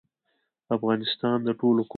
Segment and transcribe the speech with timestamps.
[0.75, 1.89] افغانستان د ټولو کور دی